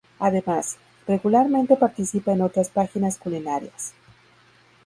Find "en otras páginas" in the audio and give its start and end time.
2.33-3.19